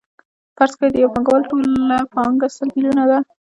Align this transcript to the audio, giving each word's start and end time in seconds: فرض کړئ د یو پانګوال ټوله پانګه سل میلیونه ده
فرض 0.55 0.73
کړئ 0.77 0.89
د 0.91 0.95
یو 1.03 1.13
پانګوال 1.13 1.41
ټوله 1.49 1.97
پانګه 2.13 2.47
سل 2.55 2.67
میلیونه 2.75 3.03
ده 3.09 3.17